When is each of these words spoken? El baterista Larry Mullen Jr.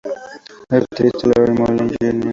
El 0.71 0.79
baterista 0.89 1.27
Larry 1.27 1.53
Mullen 1.53 1.91
Jr. 2.01 2.29